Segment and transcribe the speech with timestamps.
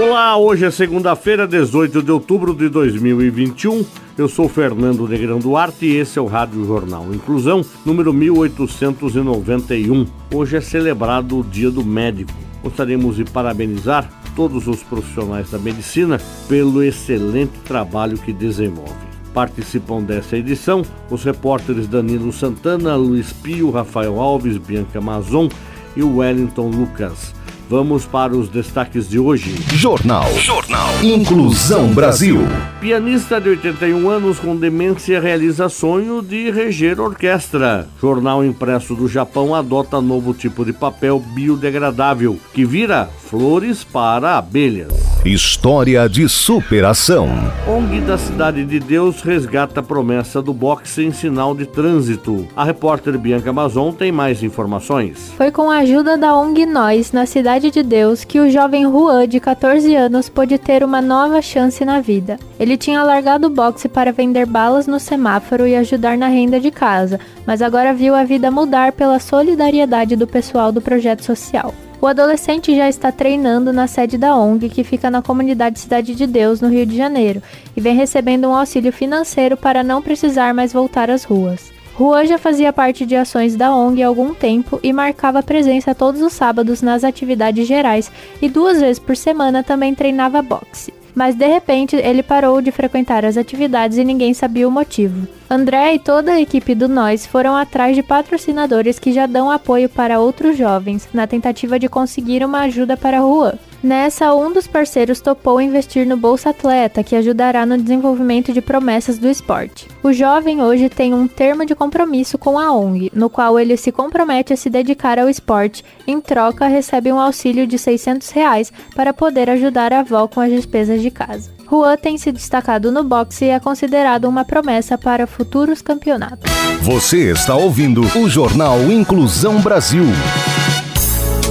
[0.00, 3.84] Olá, hoje é segunda-feira, 18 de outubro de 2021.
[4.16, 10.06] Eu sou Fernando Negrão Duarte e esse é o Rádio Jornal Inclusão, número 1891.
[10.32, 12.32] Hoje é celebrado o Dia do Médico.
[12.62, 19.08] Gostaríamos de parabenizar todos os profissionais da medicina pelo excelente trabalho que desenvolvem.
[19.34, 25.48] Participam dessa edição os repórteres Danilo Santana, Luiz Pio, Rafael Alves, Bianca Mazon
[25.96, 27.34] e Wellington Lucas.
[27.68, 29.54] Vamos para os destaques de hoje.
[29.74, 30.24] Jornal.
[30.38, 30.88] Jornal.
[31.02, 32.38] Inclusão Brasil.
[32.80, 37.86] Pianista de 81 anos com demência realiza sonho de reger orquestra.
[38.00, 45.07] Jornal impresso do Japão adota novo tipo de papel biodegradável que vira flores para abelhas.
[45.24, 47.28] História de superação.
[47.66, 52.46] ONG da Cidade de Deus resgata a promessa do boxe em sinal de trânsito.
[52.54, 55.32] A repórter Bianca Mazon tem mais informações.
[55.36, 59.26] Foi com a ajuda da ONG Nós, na Cidade de Deus, que o jovem Juan,
[59.26, 62.38] de 14 anos, pôde ter uma nova chance na vida.
[62.58, 66.70] Ele tinha largado o boxe para vender balas no semáforo e ajudar na renda de
[66.70, 71.74] casa, mas agora viu a vida mudar pela solidariedade do pessoal do projeto social.
[72.00, 76.28] O adolescente já está treinando na sede da ONG, que fica na comunidade Cidade de
[76.28, 77.42] Deus, no Rio de Janeiro,
[77.76, 81.72] e vem recebendo um auxílio financeiro para não precisar mais voltar às ruas.
[81.98, 86.22] Juan já fazia parte de ações da ONG há algum tempo e marcava presença todos
[86.22, 91.48] os sábados nas atividades gerais e duas vezes por semana também treinava boxe mas de
[91.48, 95.26] repente ele parou de frequentar as atividades e ninguém sabia o motivo.
[95.50, 99.88] André e toda a equipe do Nós foram atrás de patrocinadores que já dão apoio
[99.88, 103.54] para outros jovens, na tentativa de conseguir uma ajuda para Juan.
[103.82, 109.18] Nessa, um dos parceiros topou investir no Bolsa Atleta, que ajudará no desenvolvimento de promessas
[109.18, 109.86] do esporte.
[110.02, 113.92] O jovem hoje tem um termo de compromisso com a ONG, no qual ele se
[113.92, 115.84] compromete a se dedicar ao esporte.
[116.06, 120.50] Em troca, recebe um auxílio de 600 reais para poder ajudar a avó com as
[120.50, 121.50] despesas de casa.
[121.70, 126.50] Juan tem se destacado no boxe e é considerado uma promessa para futuros campeonatos.
[126.80, 130.06] Você está ouvindo o Jornal Inclusão Brasil.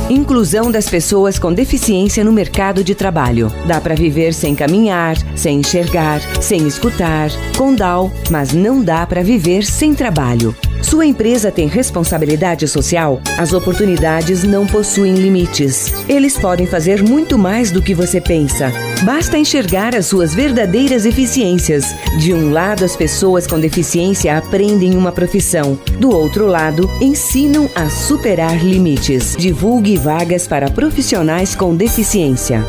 [0.09, 3.51] Inclusão das pessoas com deficiência no mercado de trabalho.
[3.67, 9.21] Dá para viver sem caminhar, sem enxergar, sem escutar, com DAO, mas não dá para
[9.21, 10.55] viver sem trabalho.
[10.81, 13.21] Sua empresa tem responsabilidade social?
[13.37, 15.91] As oportunidades não possuem limites.
[16.07, 18.71] Eles podem fazer muito mais do que você pensa.
[19.03, 21.85] Basta enxergar as suas verdadeiras eficiências.
[22.19, 25.77] De um lado, as pessoas com deficiência aprendem uma profissão.
[25.99, 29.35] Do outro lado, ensinam a superar limites.
[29.37, 32.63] Divulgue vagas para profissionais com deficiência.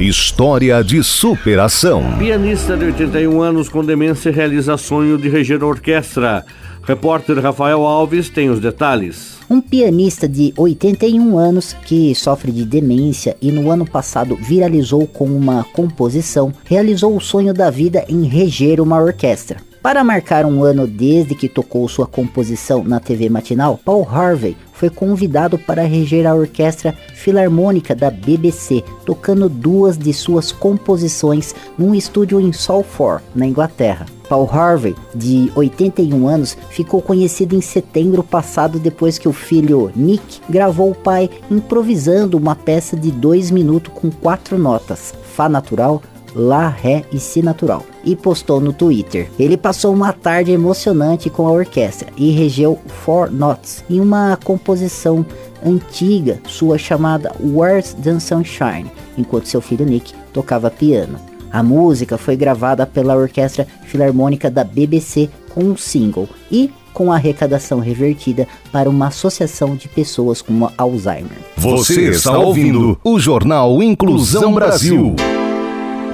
[0.00, 2.18] História de superação.
[2.18, 6.44] Pianista de 81 anos com demência realiza sonho de reger orquestra.
[6.84, 9.38] Repórter Rafael Alves tem os detalhes.
[9.48, 15.26] Um pianista de 81 anos que sofre de demência e no ano passado viralizou com
[15.26, 19.58] uma composição, realizou o sonho da vida em reger uma orquestra.
[19.82, 24.88] Para marcar um ano desde que tocou sua composição na TV matinal, Paul Harvey foi
[24.88, 32.40] convidado para reger a orquestra filarmônica da BBC, tocando duas de suas composições num estúdio
[32.40, 34.06] em Salford, na Inglaterra.
[34.28, 40.40] Paul Harvey, de 81 anos, ficou conhecido em setembro passado depois que o filho Nick
[40.48, 46.00] gravou o pai improvisando uma peça de dois minutos com quatro notas: Fá natural,
[46.34, 49.30] Lá, Ré e Si natural e postou no Twitter.
[49.38, 55.24] Ele passou uma tarde emocionante com a orquestra e regeu Four Notes em uma composição
[55.64, 61.18] antiga sua chamada Where's the Sunshine, enquanto seu filho Nick tocava piano.
[61.52, 67.16] A música foi gravada pela Orquestra Filarmônica da BBC com um single e com a
[67.16, 71.38] arrecadação revertida para uma associação de pessoas com Alzheimer.
[71.56, 75.14] Você está ouvindo o Jornal Inclusão Brasil.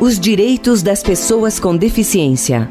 [0.00, 2.70] Os direitos das pessoas com deficiência.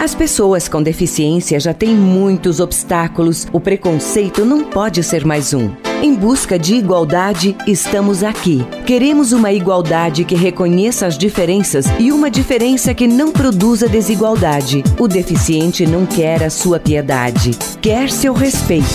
[0.00, 5.70] As pessoas com deficiência já têm muitos obstáculos, o preconceito não pode ser mais um.
[6.00, 8.64] Em busca de igualdade, estamos aqui.
[8.86, 14.84] Queremos uma igualdade que reconheça as diferenças e uma diferença que não produza desigualdade.
[15.00, 17.50] O deficiente não quer a sua piedade,
[17.82, 18.86] quer seu respeito.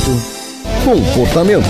[0.86, 1.68] Comportamento.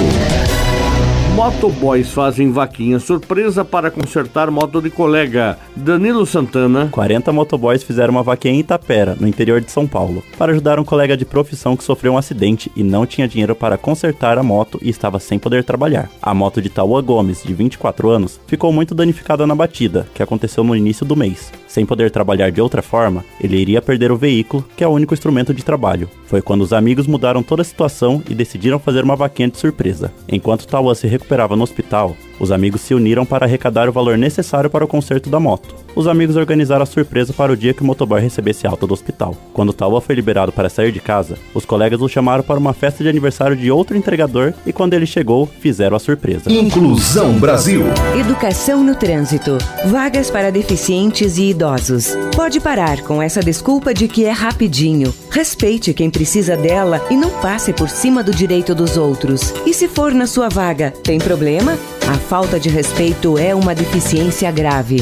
[1.35, 5.57] Motoboys fazem vaquinha surpresa para consertar moto de colega.
[5.75, 6.89] Danilo Santana.
[6.91, 10.83] 40 motoboys fizeram uma vaquinha em Itapera, no interior de São Paulo, para ajudar um
[10.83, 14.77] colega de profissão que sofreu um acidente e não tinha dinheiro para consertar a moto
[14.79, 16.07] e estava sem poder trabalhar.
[16.21, 20.63] A moto de Taua Gomes, de 24 anos, ficou muito danificada na batida, que aconteceu
[20.63, 21.51] no início do mês.
[21.67, 25.15] Sem poder trabalhar de outra forma, ele iria perder o veículo, que é o único
[25.15, 26.07] instrumento de trabalho.
[26.27, 30.13] Foi quando os amigos mudaram toda a situação e decidiram fazer uma vaquinha de surpresa.
[30.29, 34.69] Enquanto Taua se recuperava no hospital, os amigos se uniram para arrecadar o valor necessário
[34.69, 35.75] para o conserto da moto.
[35.95, 39.35] Os amigos organizaram a surpresa para o dia que o motoboy recebesse alta do hospital.
[39.53, 43.03] Quando Taua foi liberado para sair de casa, os colegas o chamaram para uma festa
[43.03, 46.51] de aniversário de outro entregador e quando ele chegou, fizeram a surpresa.
[46.51, 47.83] Inclusão Brasil.
[48.19, 49.57] Educação no trânsito.
[49.85, 52.13] Vagas para deficientes e idosos.
[52.35, 55.13] Pode parar com essa desculpa de que é rapidinho.
[55.29, 59.53] Respeite quem precisa dela e não passe por cima do direito dos outros.
[59.65, 61.77] E se for na sua vaga, tem problema?
[62.05, 64.97] A falta de respeito é uma deficiência grave.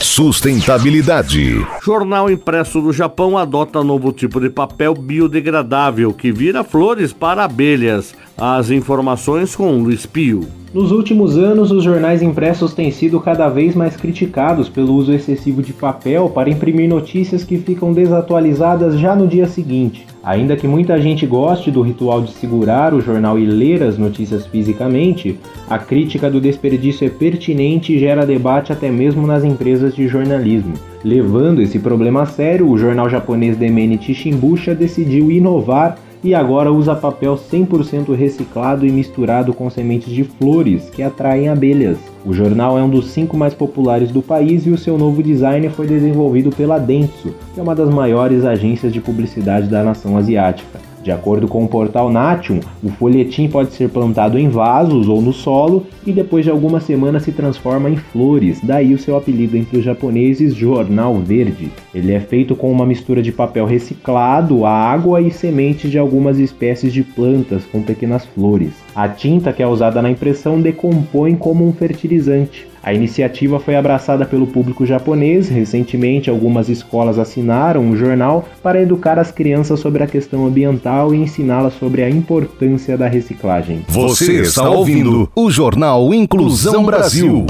[0.00, 1.66] Sustentabilidade.
[1.84, 8.14] Jornal impresso do Japão adota novo tipo de papel biodegradável que vira flores para abelhas.
[8.36, 10.57] As informações com Luiz Pio.
[10.72, 15.62] Nos últimos anos, os jornais impressos têm sido cada vez mais criticados pelo uso excessivo
[15.62, 20.06] de papel para imprimir notícias que ficam desatualizadas já no dia seguinte.
[20.22, 24.46] Ainda que muita gente goste do ritual de segurar o jornal e ler as notícias
[24.46, 25.38] fisicamente,
[25.70, 30.74] a crítica do desperdício é pertinente e gera debate até mesmo nas empresas de jornalismo.
[31.02, 36.94] Levando esse problema a sério, o jornal japonês Demenichi Shimbusha decidiu inovar e agora usa
[36.94, 41.98] papel 100% reciclado e misturado com sementes de flores que atraem abelhas.
[42.24, 45.68] O jornal é um dos cinco mais populares do país e o seu novo design
[45.70, 50.87] foi desenvolvido pela Dentsu, que é uma das maiores agências de publicidade da nação asiática.
[51.08, 55.32] De acordo com o portal Natium, o folhetim pode ser plantado em vasos ou no
[55.32, 59.78] solo e depois de algumas semanas se transforma em flores, daí o seu apelido entre
[59.78, 61.72] os japoneses Jornal Verde.
[61.94, 66.92] Ele é feito com uma mistura de papel reciclado, água e sementes de algumas espécies
[66.92, 68.74] de plantas com pequenas flores.
[68.94, 72.68] A tinta que é usada na impressão decompõe como um fertilizante.
[72.88, 75.46] A iniciativa foi abraçada pelo público japonês.
[75.50, 81.18] Recentemente, algumas escolas assinaram um jornal para educar as crianças sobre a questão ambiental e
[81.18, 83.84] ensiná-las sobre a importância da reciclagem.
[83.88, 87.44] Você está ouvindo o Jornal Inclusão Brasil.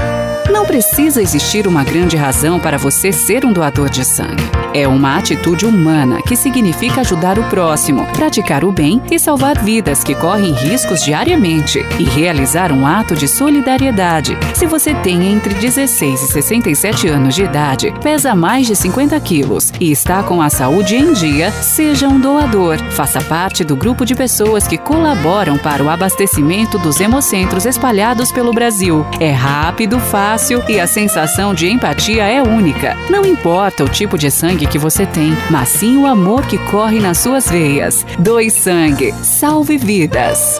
[0.51, 4.58] Não precisa existir uma grande razão para você ser um doador de sangue.
[4.75, 10.05] É uma atitude humana que significa ajudar o próximo, praticar o bem e salvar vidas
[10.05, 14.37] que correm riscos diariamente e realizar um ato de solidariedade.
[14.55, 19.73] Se você tem entre 16 e 67 anos de idade, pesa mais de 50 quilos
[19.81, 22.79] e está com a saúde em dia, seja um doador.
[22.91, 28.53] Faça parte do grupo de pessoas que colaboram para o abastecimento dos hemocentros espalhados pelo
[28.53, 29.07] Brasil.
[29.19, 32.97] É rápido, fácil e a sensação de empatia é única.
[33.11, 37.01] Não importa o tipo de sangue que você tem, mas sim o amor que corre
[37.01, 38.05] nas suas veias.
[38.19, 40.59] Doe sangue, salve vidas.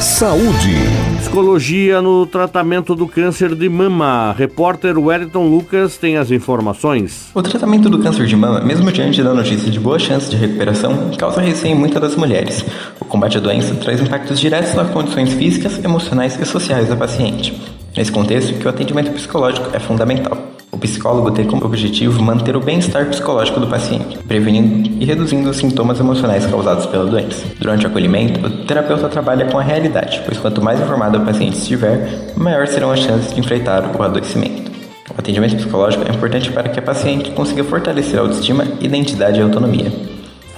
[0.00, 0.76] Saúde.
[1.18, 4.32] Psicologia no tratamento do câncer de mama.
[4.38, 7.30] Repórter Wellington Lucas tem as informações.
[7.34, 11.10] O tratamento do câncer de mama, mesmo diante da notícia de boa chance de recuperação,
[11.18, 12.64] causa receio em muitas das mulheres.
[13.00, 17.60] O combate à doença traz impactos diretos nas condições físicas, emocionais e sociais da paciente.
[17.96, 20.57] Nesse contexto, que o atendimento psicológico é fundamental.
[20.70, 25.56] O psicólogo tem como objetivo manter o bem-estar psicológico do paciente, prevenindo e reduzindo os
[25.56, 27.44] sintomas emocionais causados pela doença.
[27.58, 31.56] Durante o acolhimento, o terapeuta trabalha com a realidade, pois quanto mais informado o paciente
[31.56, 34.70] estiver, maior serão as chances de enfrentar o adoecimento.
[35.10, 39.42] O atendimento psicológico é importante para que a paciente consiga fortalecer a autoestima, identidade e
[39.42, 39.90] autonomia.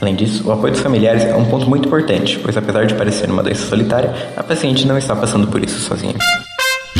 [0.02, 3.30] Além disso, o apoio dos familiares é um ponto muito importante, pois apesar de parecer
[3.30, 6.14] uma doença solitária, a paciente não está passando por isso sozinha.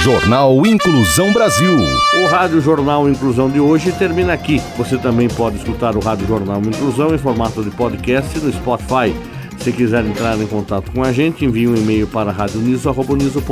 [0.02, 1.76] Jornal Inclusão Brasil.
[2.22, 4.58] O Rádio Jornal Inclusão de hoje termina aqui.
[4.78, 9.14] Você também pode escutar o Rádio Jornal Inclusão em formato de podcast no Spotify.
[9.58, 13.42] Se quiser entrar em contato com a gente, envie um e-mail para radioniso.br,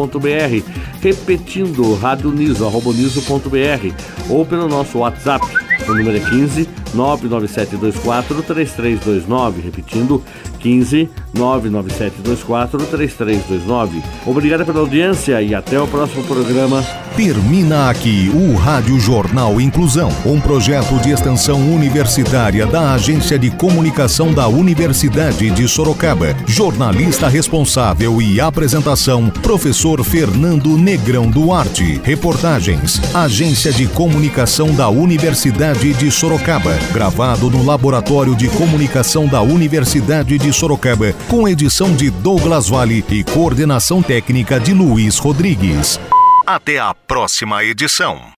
[1.03, 3.95] repetindo radioniso.br
[4.31, 5.47] ou pelo nosso WhatsApp.
[5.87, 10.23] O número é 15 99724 3329, repetindo
[10.59, 14.03] 15 99724 3329.
[14.27, 16.85] Obrigado pela audiência e até o próximo programa.
[17.17, 24.33] Termina aqui o Rádio Jornal Inclusão, um projeto de extensão universitária da Agência de Comunicação
[24.33, 26.37] da Universidade de Sorocaba.
[26.47, 32.01] Jornalista responsável e apresentação, professor Fernando Negrão Duarte.
[32.05, 36.78] Reportagens, Agência de Comunicação da Universidade de Sorocaba.
[36.93, 43.25] Gravado no Laboratório de Comunicação da Universidade de Sorocaba, com edição de Douglas Vale e
[43.25, 46.01] coordenação técnica de Luiz Rodrigues.
[46.47, 48.33] Até a próxima edição.